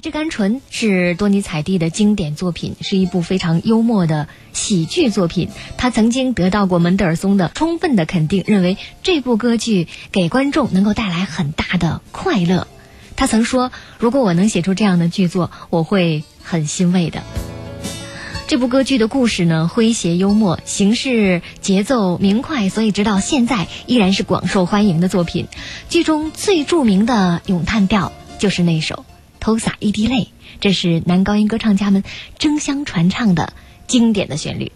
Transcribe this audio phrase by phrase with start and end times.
[0.00, 5.48] 之甘醇》是多尼采蒂的经典作品，是一部非常幽默的喜剧作品。
[5.78, 12.68] 他曾经得到过门德尔松的充分的肯定，认为这部歌剧给观众能够带来很大的快乐。
[13.16, 17.22] 他曾说：“如果我能写出这样的剧作，我会很欣慰的。”
[18.46, 25.48] 这部歌剧的故事呢，诙谐幽默，形式节奏明快，所以直到现在依然是广受欢迎的作品。
[25.88, 29.04] 剧中最著名的咏叹调就是那首
[29.46, 30.22] 《偷洒一滴泪》，
[30.60, 32.02] 这是男高音歌唱家们
[32.36, 33.52] 争相传唱的
[33.86, 34.72] 经典的旋律。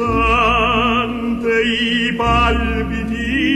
[0.00, 3.48] brillante i palpiti.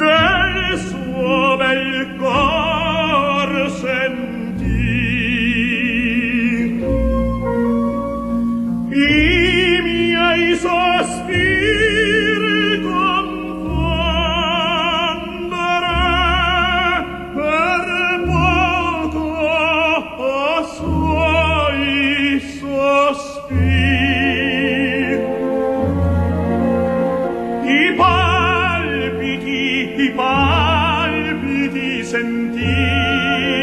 [0.00, 4.68] Del suo bel cor sentì
[8.90, 11.49] i miei sospiri
[30.40, 33.59] albi di sentire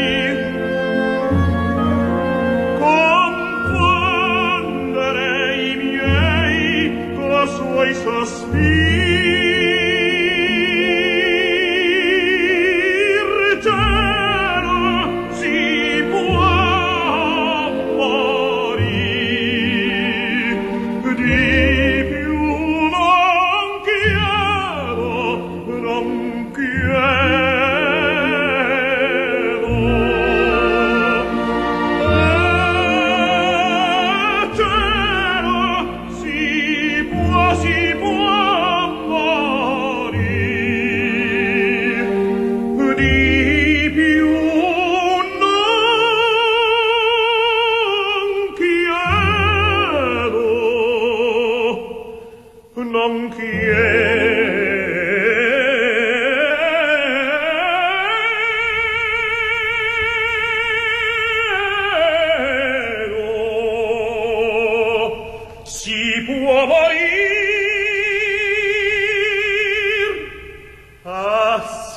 [26.52, 27.47] quiero.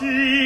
[0.01, 0.40] see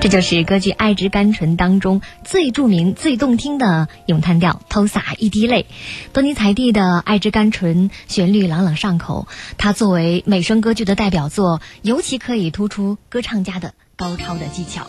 [0.00, 5.66] 这就是歌剧《爱之甘醇》当中最著名、最动听的咏叹调《偷洒一滴泪》。
[6.14, 9.28] 多尼采蒂的《爱之甘醇》旋律朗朗上口，
[9.58, 14.86] 它作为美声歌剧的代表作，尤其可以突出歌唱家的高超的技巧。